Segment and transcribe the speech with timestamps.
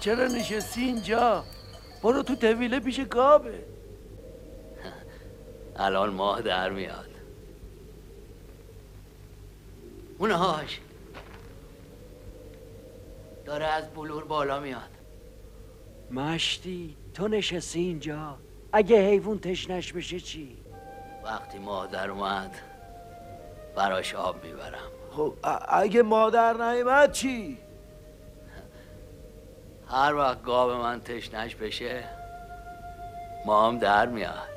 [0.00, 1.44] چرا نشستی اینجا؟
[2.02, 3.54] برو تو طویله پیش گابه
[5.76, 7.10] الان ماه در میاد.
[10.18, 10.80] اونهاش
[13.44, 14.90] داره از بلور بالا میاد.
[16.10, 18.36] مشتی تو نشستی اینجا.
[18.72, 20.56] اگه حیوان تشنش بشه چی؟
[21.24, 22.54] وقتی مادر اومد
[23.76, 24.90] براش آب می‌برم.
[25.10, 25.34] خب
[25.68, 27.58] اگه مادر نیمد چی؟
[29.90, 32.04] هر وقت گاو من تشنش بشه
[33.46, 34.50] ما هم در میاد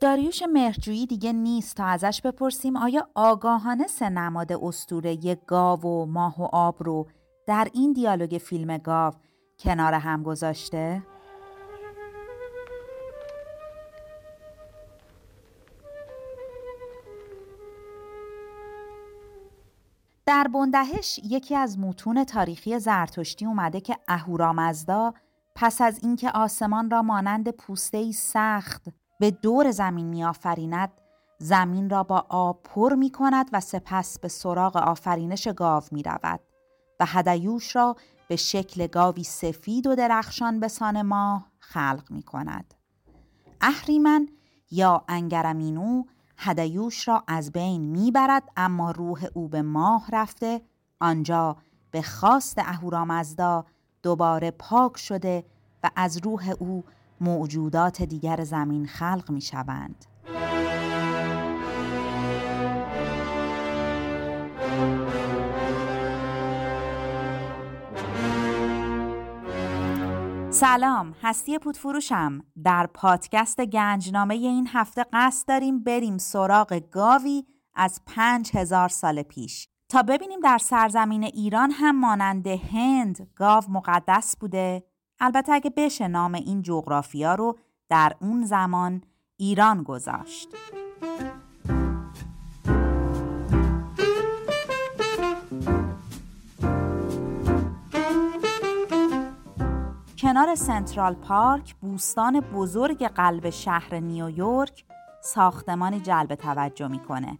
[0.00, 6.42] داریوش مهرجویی دیگه نیست تا ازش بپرسیم آیا آگاهانه سه نماد استوره گاو و ماه
[6.42, 7.06] و آب رو
[7.46, 9.14] در این دیالوگ فیلم گاو
[9.58, 11.02] کنار هم گذاشته؟
[20.26, 25.14] در بندهش یکی از متون تاریخی زرتشتی اومده که اهورامزدا
[25.54, 28.88] پس از اینکه آسمان را مانند پوسته سخت
[29.20, 30.92] به دور زمین میآفریند
[31.38, 36.40] زمین را با آب پر می کند و سپس به سراغ آفرینش گاو می رود
[37.00, 37.96] و هدیوش را
[38.28, 42.74] به شکل گاوی سفید و درخشان به سان ماه خلق می کند.
[43.60, 44.28] اهریمن
[44.70, 46.04] یا انگرمینو
[46.42, 50.60] هدیوش را از بین می‌برد اما روح او به ماه رفته
[51.00, 51.56] آنجا
[51.90, 53.64] به خواست اهورامزدا
[54.02, 55.44] دوباره پاک شده
[55.82, 56.84] و از روح او
[57.20, 60.04] موجودات دیگر زمین خلق می شوند.
[70.62, 72.44] سلام هستی پودفروشم.
[72.64, 77.44] در پادکست گنجنامه این هفته قصد داریم بریم سراغ گاوی
[77.74, 79.68] از پنج هزار سال پیش.
[79.88, 84.82] تا ببینیم در سرزمین ایران هم مانند هند گاو مقدس بوده.
[85.20, 87.58] البته اگه بشه نام این جغرافیا رو
[87.88, 89.00] در اون زمان
[89.36, 90.48] ایران گذاشت.
[100.32, 104.84] کنار سنترال پارک بوستان بزرگ قلب شهر نیویورک
[105.20, 107.38] ساختمانی جلب توجه می‌کنه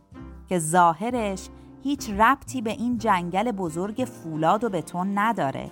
[0.48, 1.48] که ظاهرش
[1.82, 5.70] هیچ ربطی به این جنگل بزرگ فولاد و بتون نداره.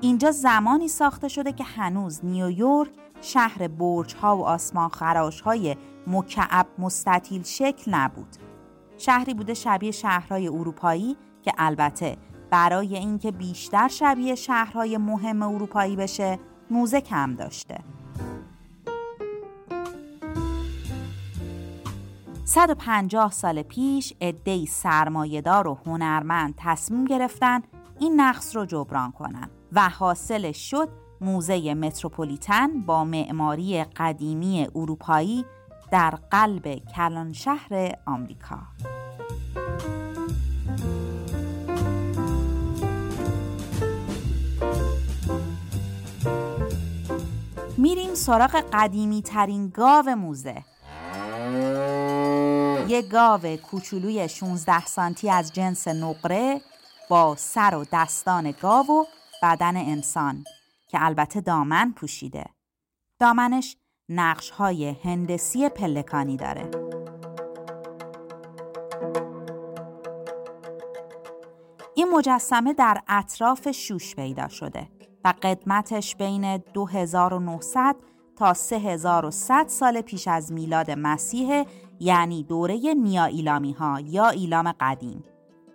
[0.00, 5.76] اینجا زمانی ساخته شده که هنوز نیویورک شهر برج ها و آسمان خراش های
[6.06, 8.36] مکعب مستطیل شکل نبود.
[8.98, 12.16] شهری بوده شبیه شهرهای اروپایی که البته
[12.50, 16.38] برای اینکه بیشتر شبیه شهرهای مهم اروپایی بشه
[16.70, 17.78] موزه کم داشته
[22.44, 27.62] 150 سال پیش عدهای سرمایهدار و هنرمند تصمیم گرفتن
[27.98, 30.88] این نقص رو جبران کنن و حاصلش شد
[31.20, 35.44] موزه متروپولیتن با معماری قدیمی اروپایی
[35.90, 38.58] در قلب کلان شهر آمریکا.
[47.78, 50.64] میریم سراغ قدیمی ترین گاو موزه.
[52.88, 56.60] یه گاو کوچولوی 16 سانتی از جنس نقره
[57.10, 59.04] با سر و دستان گاو و
[59.42, 60.44] بدن انسان
[60.88, 62.44] که البته دامن پوشیده.
[63.20, 63.76] دامنش
[64.08, 66.70] نقش های هندسی پلکانی داره.
[71.94, 74.95] این مجسمه در اطراف شوش پیدا شده.
[75.26, 77.96] و قدمتش بین 2900
[78.36, 81.64] تا 3100 سال پیش از میلاد مسیح
[82.00, 85.22] یعنی دوره نیا ایلامی ها یا ایلام قدیم.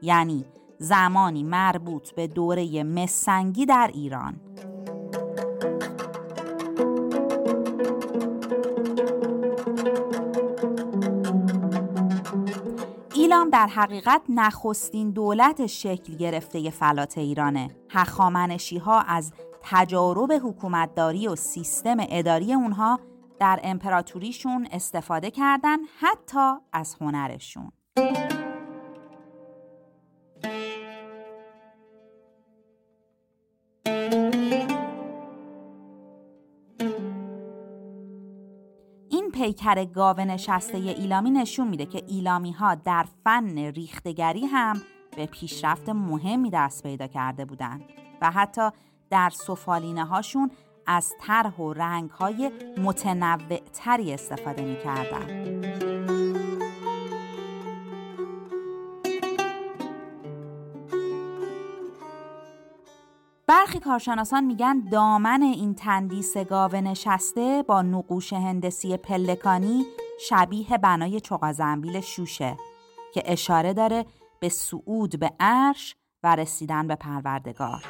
[0.01, 0.45] یعنی
[0.77, 4.35] زمانی مربوط به دوره مسنگی در ایران.
[13.51, 17.75] در حقیقت نخستین دولت شکل گرفته فلات ایرانه.
[17.89, 22.99] هخامنشی ها از تجارب حکومتداری و سیستم اداری اونها
[23.39, 27.71] در امپراتوریشون استفاده کردن حتی از هنرشون.
[39.31, 44.81] پیکر گاو نشسته ایلامی نشون میده که ایلامی ها در فن ریختگری هم
[45.15, 47.83] به پیشرفت مهمی دست پیدا کرده بودند
[48.21, 48.69] و حتی
[49.09, 50.51] در سفالینه هاشون
[50.87, 55.70] از طرح و رنگ های متنوع تری استفاده می‌کردن.
[63.51, 69.85] برخی کارشناسان میگن دامن این تندیس گاوه نشسته با نقوش هندسی پلکانی
[70.29, 72.57] شبیه بنای چقازنبیل شوشه
[73.13, 74.05] که اشاره داره
[74.39, 77.83] به صعود به عرش و رسیدن به پروردگار.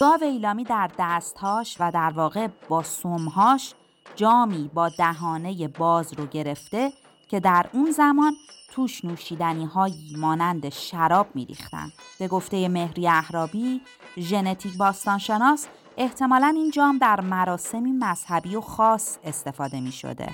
[0.00, 3.74] گاو ایلامی در دستهاش و در واقع با سمهاش
[4.14, 6.92] جامی با دهانه باز رو گرفته
[7.28, 8.36] که در اون زمان
[8.72, 11.92] توش نوشیدنی هایی مانند شراب میریختن.
[12.18, 13.80] به گفته مهری احرابی
[14.18, 20.28] ژنتیک باستانشناس احتمالا این جام در مراسمی مذهبی و خاص استفاده می شده.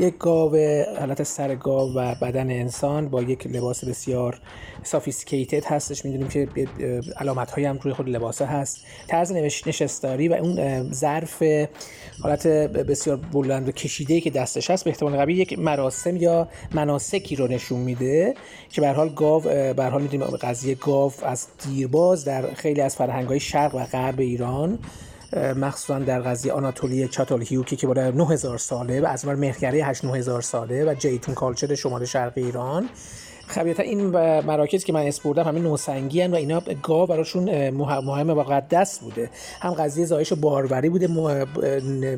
[0.00, 0.56] یک گاو
[0.98, 4.40] حالت سر گاو و بدن انسان با یک لباس بسیار
[4.82, 6.04] sophisticated هستش.
[6.04, 6.48] می‌دونیم که
[7.20, 8.78] علامت های هم روی خود لباسه هست.
[9.08, 9.32] طرز
[9.66, 11.42] نشستاری و اون ظرف
[12.22, 17.36] حالت بسیار بلند و کشیده که دستش هست به احتمال قوی یک مراسم یا مناسکی
[17.36, 18.34] رو نشون میده
[18.70, 19.40] که به حال گاو
[19.74, 24.20] به حال می‌دونیم قضیه گاو از دیرباز در خیلی از فرهنگ های شرق و غرب
[24.20, 24.78] ایران
[25.36, 30.42] مخصوصا در قضیه آناتولی چاتال هیوکی که بالای 9000 ساله و از مهرگری 8 9000
[30.42, 32.88] ساله و جیتون کالچر شمال شرق ایران.
[33.46, 34.06] خبیتا این
[34.40, 39.30] مراکز که من اسپردم همه نوسنگی هن و اینا گاو براشون مهم و مقدس بوده.
[39.60, 41.08] هم قضیه زایش باروری بوده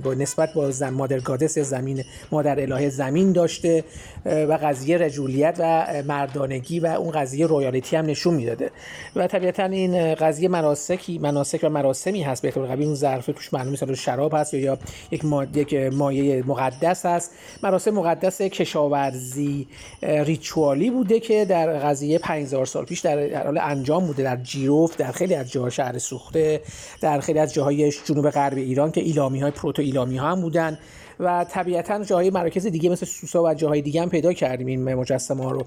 [0.05, 3.85] با نسبت با زن مادر گادس زمین مادر الهه زمین داشته
[4.25, 8.71] و قضیه رجولیت و مردانگی و اون قضیه رویالیتی هم نشون می‌داده.
[9.17, 12.43] و طبیعتا این قضیه مناسکی مناسک و مراسمی هست.
[12.43, 14.79] به طور اون ظرف توش معلوم مثلا شراب هست یا
[15.11, 17.31] یک ماده یک مایه مقدس هست.
[17.63, 19.67] مراسم مقدس کشاورزی
[20.03, 21.16] ریچوالی بوده.
[21.21, 25.53] که در قضیه 5000 سال پیش در حال انجام بوده در جیروف در خیلی از
[25.53, 26.61] جاها شهر سوخته
[27.01, 30.79] در خیلی از جاهای جنوب غرب ایران که ایلامی های پروتو ایلامی ها هم بودن
[31.21, 35.45] و طبیعتا جاهای مراکز دیگه مثل سوسا و جاهای دیگه هم پیدا کردیم این مجسمه
[35.45, 35.65] ها رو.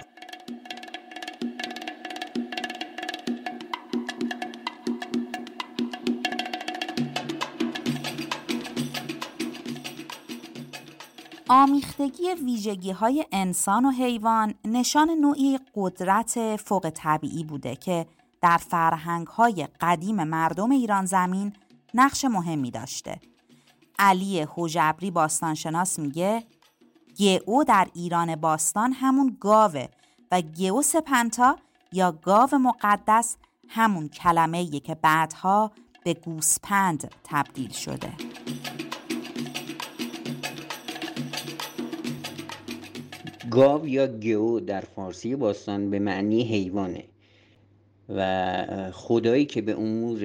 [11.52, 18.06] آمیختگی ویژگی های انسان و حیوان نشان نوعی قدرت فوق طبیعی بوده که
[18.42, 21.54] در فرهنگ های قدیم مردم ایران زمین
[21.94, 23.20] نقش مهمی داشته.
[24.00, 26.44] علی حجبری باستانشناس میگه
[27.18, 29.88] گئو در ایران باستان همون گاوه
[30.32, 31.58] و گئو سپنتا
[31.92, 33.38] یا گاو مقدس
[33.70, 35.72] همون کلمه که بعدها
[36.04, 38.14] به گوسپند تبدیل شده.
[43.52, 47.04] گاو یا گو در فارسی باستان به معنی حیوانه
[48.10, 50.24] و خدایی که به امور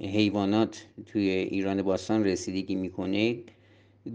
[0.00, 3.36] حیوانات توی ایران باستان رسیدگی می‌کنه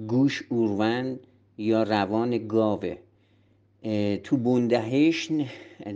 [0.07, 1.19] گوش اورون
[1.57, 2.97] یا روان گاوه.
[4.23, 5.45] تو بوندهشن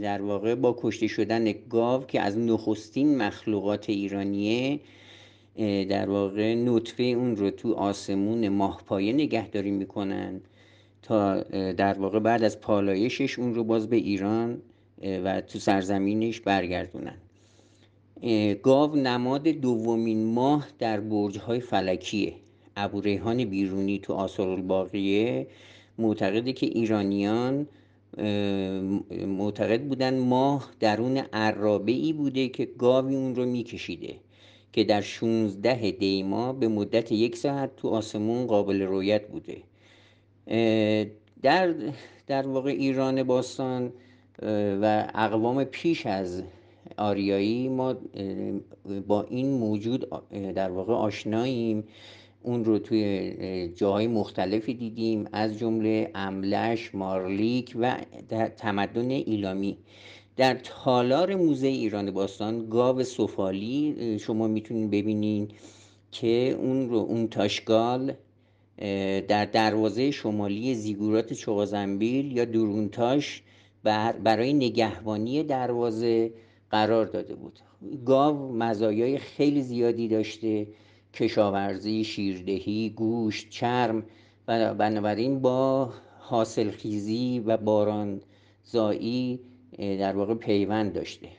[0.02, 4.80] در واقع با کشته شدن گاو که از نخستین مخلوقات ایرانیه
[5.90, 10.42] در واقع نطفه اون رو تو آسمون ماهپایه نگهداری می‌کنن.
[11.04, 11.42] تا
[11.72, 14.62] در واقع بعد از پالایشش اون رو باز به ایران
[15.24, 17.18] و تو سرزمینش برگردونن.
[18.64, 22.34] گاو نماد دومین ماه در برج های فلکیه.
[22.78, 25.48] ابو ریحان بیرونی تو آثار الباقیه
[25.98, 27.68] معتقده که ایرانیان
[29.28, 34.16] معتقد بودن ماه درون عرابه ای بوده که گاوی اون رو میکشیده
[34.74, 39.58] که در 16 دیما به مدت یک ساعت تو آسمون قابل رویت بوده.
[41.42, 41.74] در
[42.28, 43.94] در واقع ایران باستان
[44.82, 46.44] و اقوام پیش از
[46.98, 47.96] آریایی ما
[49.08, 50.08] با این موجود
[50.56, 51.84] در واقع آشناییم.
[52.42, 57.98] اون رو توی جاهای مختلفی دیدیم از جمله املش، مارلیک و
[58.58, 59.78] تمدن ایلامی.
[60.38, 65.48] در تالار موزه ایران باستان گاو سفالی شما می‌تونید ببینین
[66.12, 68.14] که اون رو اون تاشگال
[69.28, 73.44] در دروازه شمالی زیگورات چوغازنبیل یا درونتاش
[74.24, 76.34] برای نگهبانی دروازه
[76.70, 77.60] قرار داده بود.
[78.06, 80.68] گاو مزایای خیلی زیادی داشته
[81.14, 84.06] کشاورزی، شیردهی، گوشت، چرم
[84.48, 89.40] و بنابراین با حاصلخیزی و بارانزایی
[89.78, 91.30] در واقع پیوند داشته.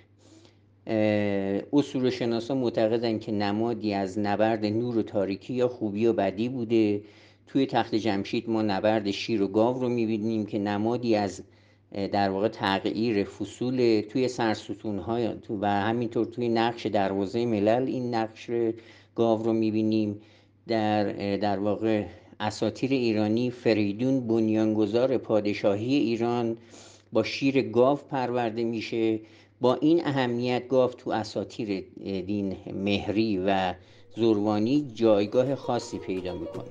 [1.72, 7.02] اصول شناسا معتقدند که نمادی از نبرد نور و تاریکی یا خوبی و بدی بوده.
[7.46, 11.42] توی تخت جمشید ما نبرد شیر و گاو رو می‌بینیم که نمادی از
[12.12, 15.28] در واقع تغییر فصول توی سرستون های
[15.60, 18.50] و همینطور توی نقش دروازه ملل این نقش
[19.14, 20.20] گاو رو می‌بینیم.
[20.66, 22.04] در در واقع
[22.40, 26.56] اساتیر ایرانی فریدون بنیانگذار پادشاهی ایران
[27.12, 29.20] با شیر گاو پرورده میشه.
[29.64, 31.80] با این اهمیت گاو تو اساتیر
[32.26, 33.74] دین مهری و
[34.16, 36.64] زروانی جایگاه خاصی پیدا می‌کنه.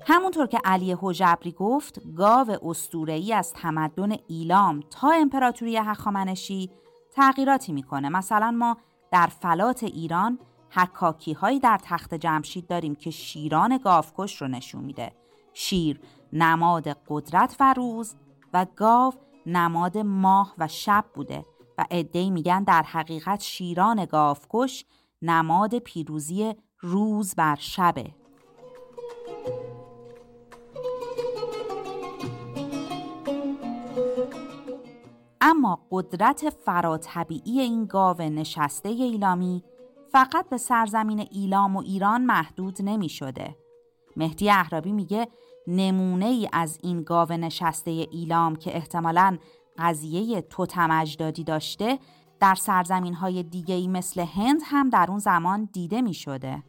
[0.00, 6.70] همونطور که علی حجبری گفت گاو استورهی از تمدن ایلام تا امپراتوری هخامنشی
[7.12, 8.08] تغییراتی می‌کنه.
[8.08, 8.76] مثلا ما
[9.12, 10.38] در فلات ایران
[10.70, 15.12] حکاکی هایی در تخت جمشید داریم که شیران گاوکش رو نشون میده.
[15.52, 16.00] شیر
[16.32, 18.14] نماد قدرت و روز
[18.52, 19.14] و گاو
[19.46, 21.44] نماد ماه و شب بوده
[21.78, 24.84] و عدهای میگن در حقیقت شیران گاوکش
[25.22, 28.14] نماد پیروزی روز بر شبه.
[35.40, 39.64] اما قدرت فراتبیعی این گاو نشسته ایلامی
[40.12, 43.56] فقط به سرزمین ایلام و ایران محدود نمی شده.
[44.16, 45.28] مهدی احرابی میگه
[45.66, 49.38] نمونه ای از این گاو نشسته ایلام که احتمالاً
[49.78, 51.98] قضیه توتم اجدادی داشته
[52.40, 56.62] در سرزمین های دیگه ای مثل هند هم در اون زمان دیده می شده.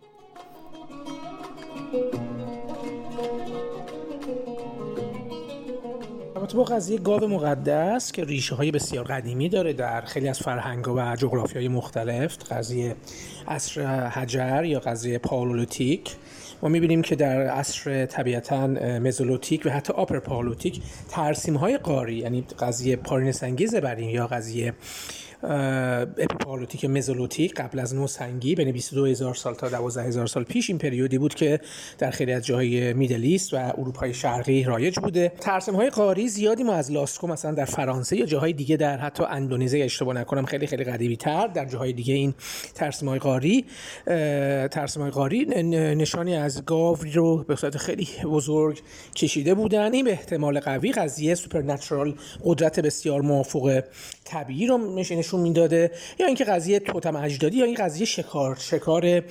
[6.50, 10.88] البته با قضیه گاو مقدس که ریشه های بسیار قدیمی داره در خیلی از فرهنگ
[10.88, 12.96] و جغرافی های مختلف قضیه
[13.48, 16.16] عصر حجر یا قضیه Paleolithic.
[16.62, 22.46] ما می‌بینیم که در عصر طبیعتا Mesolithic و حتی Upper Paleolithic ترسیم های غاری یعنی
[22.60, 24.74] قضیه پارینه سنگی بریم یا قضیه
[25.44, 30.70] Epipaleolithic Mesolithic قبل از نو سنگی بین 22 هزار سال تا 12 هزار سال پیش
[30.70, 31.60] این period ی بود که
[31.98, 35.32] در خیلی از جاهای Middle East و اروپای شرقی رایج بوده.
[35.40, 39.24] ترسیم های غاری زیادی ما از لاسکو مثلا در فرانسه یا جاهای دیگه در حتی
[39.24, 42.34] اندونزی اشتباه نکنم خیلی خیلی قدیمی تر در جاهای دیگه این
[42.76, 43.66] ترسیم های قاری
[44.72, 45.46] ترسیم های قاری
[45.96, 48.82] نشانی از گاو رو به صورت خیلی بزرگ
[49.16, 49.94] کشیده بودن.
[49.94, 53.84] این به احتمال قوی قضیه سوپرنچرال قدرت بسیار موافق
[54.24, 54.78] طبیعی رو
[55.30, 59.24] نشون می‌داده یا اینکه قضیه توتم اجدادی یا این قضیه شکار شکار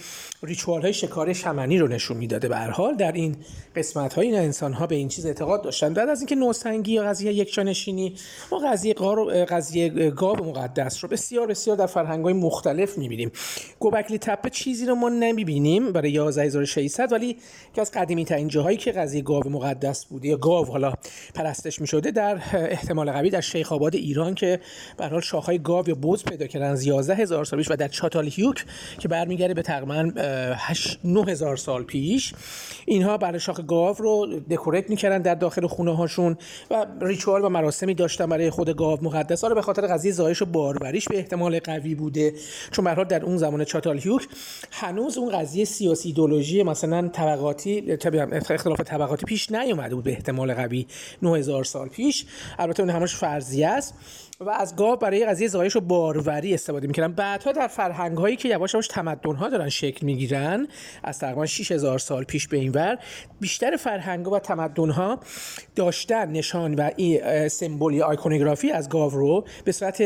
[0.43, 2.49] ریچوال های شکار شمنی رو نشون می‌داده.
[2.49, 3.37] به حال در این
[3.77, 5.95] قسمت های این انسان ها به این چیز اعتقاد داشتن.
[5.95, 8.15] بعد از اینکه نوسنگی یا قضیه یکجانشینی
[8.53, 13.33] ما قضیه قار قضیه گاو مقدس رو بسیار بسیار در فرهنگ های مختلف می‌بینیم.
[13.79, 17.37] گوبکلی تپه چیزی رو ما نمی‌بینیم برای 11600 ولی
[17.75, 20.93] که از قدیمی ترین جاهایی که قضیه گاو مقدس بوده یا گاو حالا
[21.35, 24.61] پرستش می‌شده در احتمال قوی در شیخ آباد ایران که
[24.97, 26.71] به حال شاخهای گاو یا بوز پیدا کردن.
[26.71, 28.65] از 11 هزار سال پیش و در چاتالیوک
[28.99, 30.11] که برمیگرده به تقریبا
[31.05, 32.33] 9 هزار سال پیش.
[32.87, 36.37] اینها برای شاخ گاو رو دکوریت می‌کردن در داخل خونه هاشون
[36.71, 39.45] و ریچوال و مراسمی داشتن برای خود گاو مقدس.
[39.45, 42.33] رو به خاطر قضیه زایش و باروریش به احتمال قوی بوده.
[42.71, 44.29] چون به در اون زمان چاتالیوک
[44.71, 47.93] هنوز اون قضیه سیاسی ایدولوژی مثلا طبقاتی
[48.51, 50.87] اختلاف طبقاتی پیش نیومده بود به احتمال قوی
[51.23, 52.27] 9000 سال پیش.
[52.59, 53.95] البته اون همش فرضیه است.
[54.41, 57.13] و از گاو برای قضیه زایش و باروری استفاده می‌کردن.
[57.13, 60.69] بعدها در فرهنگ هایی که یواش یواش تمدن ها دارن شکل می‌گیرن
[61.05, 62.99] از تقریبا 6000 سال پیش به این ور
[63.41, 65.21] بیشتر فرهنگ و تمدن ها
[65.77, 70.03] داشتن نشان و این symbol ی iconography از گاو رو به صورت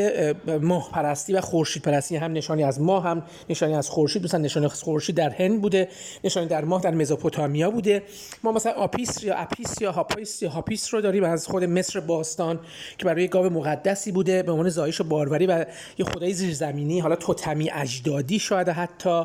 [0.61, 4.25] ماه پرستی و خورشید پرستی هم نشانی از ماه هم نشانی از خورشید.
[4.25, 5.89] مثلا نشانی از خورشید در هند بوده
[6.25, 8.03] نشانی در ماه در Mesopotamia بوده.
[8.45, 12.61] ما مثلا آپیس یا اپیس یا هاپیس یا هاپیس رو داریم از خود مصر باستان
[12.99, 15.62] که برای گاو مقدسی بود بوده به عنوان زایش و باروری و
[15.99, 19.25] یه خدای زیرزمینی حالا توتمی اجدادی شاید حتی.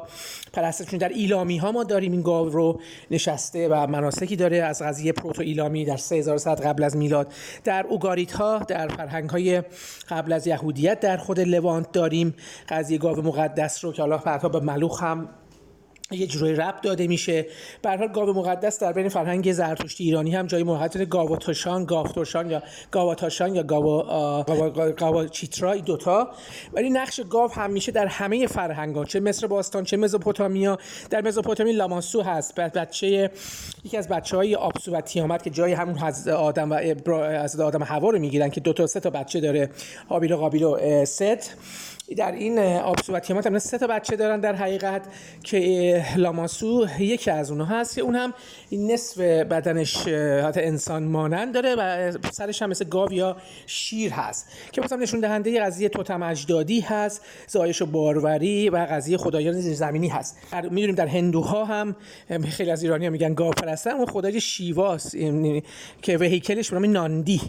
[0.54, 5.12] پرستشون در ایلامی ها ما داریم این گاو رو نشسته و مناسکی داره از قضیه
[5.12, 7.34] پروتو ایلامی در 3000 سال قبل از میلاد.
[7.64, 9.64] در اوگاریت ها در فرهنگ های
[10.10, 12.36] قبل از یهودیت در خود لوانت داریم
[12.70, 15.30] قضیه گاو مقدس رو که حالا بعدها به ملوخ هم
[16.12, 17.46] یه جوری رب داده میشه.
[17.82, 22.64] به حال گاو مقدس در بین فرهنگ زرتشتی ایرانی هم جای محبت گاواتوشان گاوتوشان یا
[22.92, 24.04] گاواتاشان یا گاو
[24.98, 26.32] گاو چیترا این دوتا.
[26.74, 30.78] ولی نقش گاو همیشه در همه فرهنگ ها چه مصر باستان چه مزوپوتامیا.
[31.10, 32.56] در مزوپوتامی لاماسو هست.
[32.56, 33.32] بچه
[33.84, 37.84] یکی از بچه های آبسو و تیامت که جای همون از آدم و از آدم
[37.84, 39.70] هوا رو می‌گیرن که دو تا سه تا بچه داره.
[40.10, 41.58] هابیل و قابیل و ست.
[42.16, 45.02] در این آبسوباتیامات هم سه تا بچه دارن در حقیقت
[45.44, 48.34] که لاماسو یکی از اونها هست که اون هم
[48.72, 54.48] نصف بدنش حالت انسان مانند داره و سرش هم مثل گاو یا شیر هست.
[54.72, 60.08] که مثلا نشون دهنده قضیه توتم اجدادی هست زایش و باروری و قضیه خدایان زمینی
[60.08, 60.38] هست.
[60.54, 61.96] می‌دونیم در هندوها هم
[62.50, 65.16] خیلی از ایرانی میگن گاو پرستن اون خدای شیواس
[66.02, 67.42] که وهیکلش به ناندی.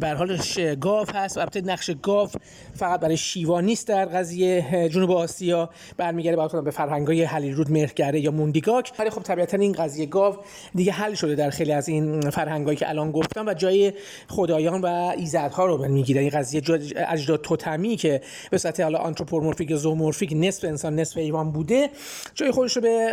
[0.00, 2.28] بر حالش گاو هست و البته نقش گاو
[2.74, 3.83] فقط برای شیوا نیست.
[3.86, 8.92] در قضیه جنوب آسیا برمیگرده به فرهنگای هلیرود مهرگره یا موندیگاک.
[8.98, 10.36] ولی خب طبیعتا این قضیه گاو
[10.74, 13.92] دیگه حل شده در خیلی از این فرهنگایی که الان گفتم و جای
[14.28, 14.86] خدایان و
[15.16, 16.20] ایزدها رو می‌گیره.
[16.20, 16.62] این قضیه
[17.08, 21.90] اجداد توتمی که به صورت حالا anthropomorphic zoomorphic نصف انسان نصف حیوان بوده
[22.34, 23.10] جای خودش رو به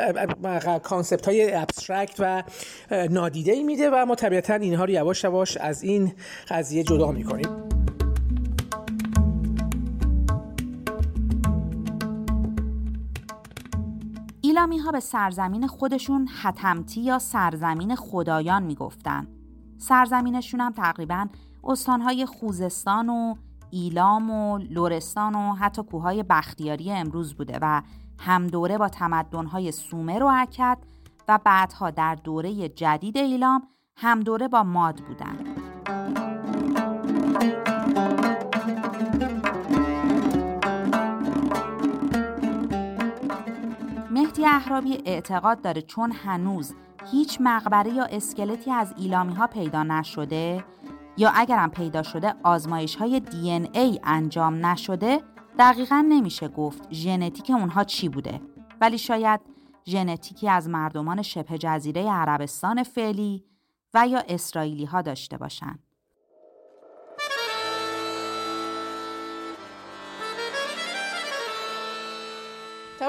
[0.83, 2.43] concept های abstract و
[3.09, 6.11] نادیده میده و ما طبیعتا اینها رو یواش یواش از این
[6.49, 7.70] قضیه جدا می‌کنیم.
[14.61, 19.27] ایلامی ها به سرزمین خودشون حتمتی یا سرزمین خدایان می‌گفتن
[19.77, 21.27] سرزمینشون هم تقریبا
[21.63, 23.35] استانهای خوزستان و
[23.69, 27.81] ایلام و لورستان و حتی کوههای بختیاری امروز بوده و
[28.19, 30.77] همدوره با تمدنهای سومر و عکد
[31.27, 35.47] و بعدها در دوره جدید ایلام همدوره با ماد بودند.
[44.41, 46.73] مهدی اهرابی اعتقاد داره چون هنوز
[47.11, 50.63] هیچ مقبره یا اسکلتی از ایلامی ها پیدا نشده
[51.17, 55.21] یا اگرم پیدا شده آزمایش های دی ای انجام نشده
[55.59, 58.41] دقیقا نمیشه گفت ژنتیک اونها چی بوده
[58.81, 59.39] ولی شاید
[59.85, 63.43] ژنتیکی از مردمان شبه جزیره عربستان فعلی
[63.93, 65.90] و یا اسرائیلی ها داشته باشند.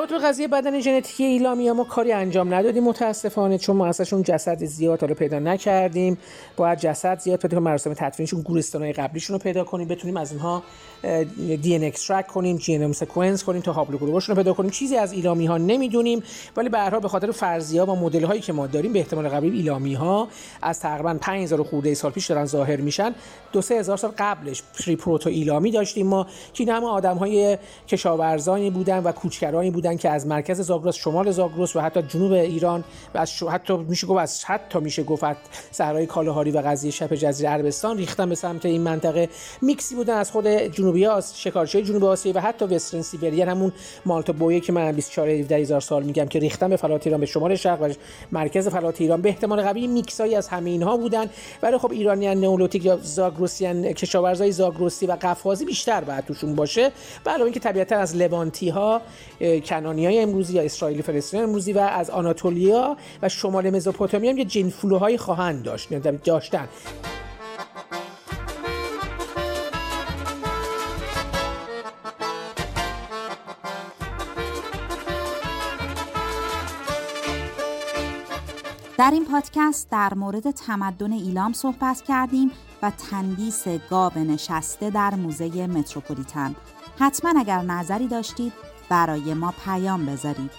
[0.02, 5.00] درباره قضیه بدن ژنتیکی ایلامی ما کاری انجام ندادیم متاسفانه چون ما ازشون جسد زیاد
[5.00, 6.18] حالا پیدا نکردیم.
[6.56, 10.62] باید جسد زیاد پیدا کنیم مراسم تدفینشون گورستانای قبلیشون رو پیدا کنیم بتونیم از اینها
[11.36, 14.70] DNA extract کنیم genome sequence کنیم تا haplogroup شون رو پیدا کنیم.
[14.70, 16.22] چیزی از ایلامی ها نمی‌دونیم
[16.56, 19.50] ولی به هر به خاطر فرضیه و مدل هایی که ما داریم به احتمال قوی
[19.50, 20.28] ایلامی ها
[20.62, 23.14] از تقریبا 5000 خورده سال پیش دارن ظاهر میشن.
[23.52, 28.70] دو سه هزار سال قبلش pre proto ایلامی داشتیم ما که همه آدم های کشاورزانی
[28.70, 33.18] بودن و کوچکرانی بودن که از مرکز زاگرس شمال زاگرس و حتی جنوب ایران و
[33.18, 35.24] از حتی میشه گفت از حتی میشه گفت
[35.70, 39.28] صحرای کالهاری و قضیه شبه جزیره عربستان ریختن به سمت این منطقه.
[39.62, 43.72] میکسی بودن از خود جنوبی آس شکارچی جنوب آسیا و حتی وسترن سیبریان همون
[44.06, 47.54] مالتا بویه که من 24 هزار سال میگم که ریختن به فلات ایران به شمال
[47.54, 47.92] شرق و
[48.32, 51.26] مرکز فلات ایران به احتمال قوی میکسایی از همه اینها بودن.
[51.62, 56.92] ولی خب ایرانیان نئولیتیک یا زاگرسیان کشاورزای زاگرسی و قفقازی بیشتر بعد توشون باشه.
[57.32, 59.00] علاوه اینکه طبیعتا از لوانتی ها
[59.82, 64.44] کنانی های امروزی یا اسرائیلی فلسطینی امروزی و از آناتولیا و شمال مزوپوتامیا هم یه
[64.44, 65.92] جنفلوهایی خواهند داشت
[66.24, 66.68] داشتن.
[78.98, 82.50] در این پادکست در مورد تمدن ایلام صحبت کردیم
[82.82, 86.54] و تندیس گاو نشسته در موزه متروپولیتن.
[86.98, 88.52] حتما اگر نظری داشتید
[88.92, 90.50] برای ما پیام بذارید.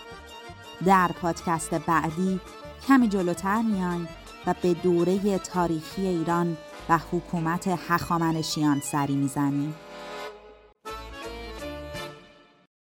[0.85, 2.39] در پادکست بعدی
[2.87, 4.07] کمی جلوتر میایم
[4.47, 6.57] و به دوره تاریخی ایران
[6.89, 9.75] و حکومت هخامنشیان سری می‌زنیم.